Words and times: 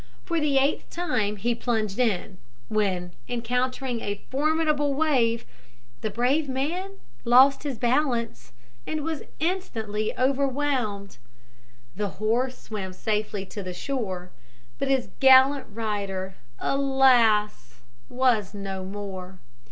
For 0.25 0.39
the 0.39 0.57
eighth 0.57 0.89
time 0.89 1.35
he 1.35 1.53
plunged 1.53 1.99
in, 1.99 2.39
when, 2.69 3.11
encountering 3.29 4.01
a 4.01 4.23
formidable 4.31 4.95
wave, 4.95 5.45
the 6.01 6.09
brave 6.09 6.49
man 6.49 6.93
lost 7.23 7.61
his 7.61 7.77
balance, 7.77 8.51
and 8.87 9.03
was 9.03 9.21
instantly 9.39 10.17
overwhelmed. 10.17 11.19
The 11.95 12.07
horse 12.17 12.57
swam 12.57 12.93
safely 12.93 13.45
to 13.45 13.73
shore; 13.75 14.31
but 14.79 14.87
his 14.87 15.09
gallant 15.19 15.67
rider, 15.69 16.33
alas! 16.59 17.81
was 18.09 18.55
no 18.55 18.83
more. 18.83 19.37